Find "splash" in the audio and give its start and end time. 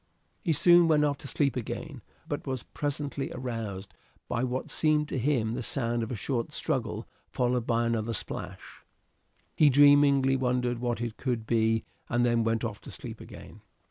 8.13-8.81